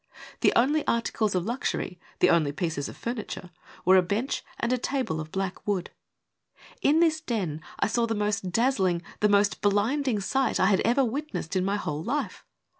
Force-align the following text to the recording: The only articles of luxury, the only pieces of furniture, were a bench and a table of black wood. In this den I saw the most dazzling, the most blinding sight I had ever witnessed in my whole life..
The 0.39 0.51
only 0.55 0.83
articles 0.87 1.35
of 1.35 1.45
luxury, 1.45 1.99
the 2.21 2.31
only 2.31 2.51
pieces 2.51 2.89
of 2.89 2.97
furniture, 2.97 3.51
were 3.85 3.97
a 3.97 4.01
bench 4.01 4.43
and 4.59 4.73
a 4.73 4.77
table 4.79 5.21
of 5.21 5.31
black 5.31 5.67
wood. 5.67 5.91
In 6.81 7.01
this 7.01 7.21
den 7.21 7.61
I 7.79 7.85
saw 7.85 8.07
the 8.07 8.15
most 8.15 8.51
dazzling, 8.51 9.03
the 9.19 9.29
most 9.29 9.61
blinding 9.61 10.19
sight 10.19 10.59
I 10.59 10.65
had 10.71 10.79
ever 10.79 11.05
witnessed 11.05 11.55
in 11.55 11.63
my 11.63 11.75
whole 11.77 12.03
life.. 12.03 12.43